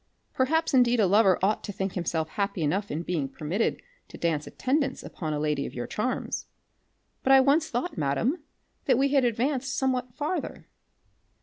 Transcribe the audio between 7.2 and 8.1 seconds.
But I once thought,